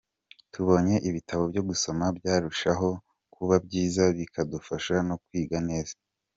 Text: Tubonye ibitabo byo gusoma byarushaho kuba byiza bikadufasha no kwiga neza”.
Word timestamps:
Tubonye 0.53 0.95
ibitabo 1.09 1.43
byo 1.51 1.61
gusoma 1.69 2.05
byarushaho 2.17 2.89
kuba 3.35 3.55
byiza 3.65 4.03
bikadufasha 4.17 4.95
no 5.07 5.15
kwiga 5.23 5.57
neza”. 5.69 5.93